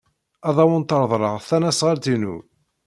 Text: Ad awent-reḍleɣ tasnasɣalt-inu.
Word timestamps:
Ad 0.47 0.57
awent-reḍleɣ 0.63 1.35
tasnasɣalt-inu. 1.39 2.35